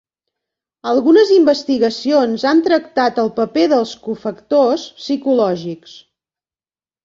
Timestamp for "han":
2.53-2.65